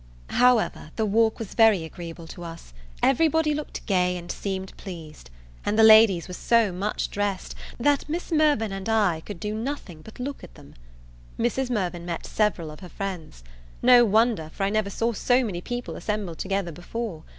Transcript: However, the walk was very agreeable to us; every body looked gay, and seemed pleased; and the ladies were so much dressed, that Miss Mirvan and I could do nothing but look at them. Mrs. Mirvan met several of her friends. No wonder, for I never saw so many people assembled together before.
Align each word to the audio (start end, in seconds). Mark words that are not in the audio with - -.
However, 0.31 0.89
the 0.95 1.05
walk 1.05 1.37
was 1.37 1.53
very 1.53 1.83
agreeable 1.83 2.25
to 2.29 2.41
us; 2.43 2.73
every 3.03 3.27
body 3.27 3.53
looked 3.53 3.85
gay, 3.85 4.17
and 4.17 4.31
seemed 4.31 4.75
pleased; 4.75 5.29
and 5.63 5.77
the 5.77 5.83
ladies 5.83 6.27
were 6.27 6.33
so 6.33 6.71
much 6.71 7.11
dressed, 7.11 7.53
that 7.79 8.09
Miss 8.09 8.31
Mirvan 8.31 8.71
and 8.71 8.89
I 8.89 9.21
could 9.23 9.39
do 9.39 9.53
nothing 9.53 10.01
but 10.01 10.19
look 10.19 10.43
at 10.43 10.55
them. 10.55 10.73
Mrs. 11.37 11.69
Mirvan 11.69 12.03
met 12.07 12.25
several 12.25 12.71
of 12.71 12.79
her 12.79 12.89
friends. 12.89 13.43
No 13.83 14.03
wonder, 14.03 14.49
for 14.51 14.63
I 14.63 14.71
never 14.71 14.89
saw 14.89 15.13
so 15.13 15.43
many 15.43 15.61
people 15.61 15.95
assembled 15.95 16.39
together 16.39 16.71
before. 16.71 17.23